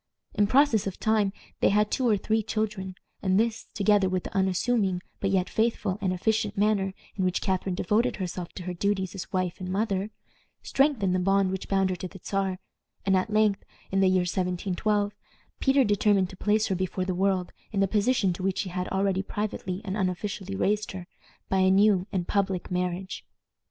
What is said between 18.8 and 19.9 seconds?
already privately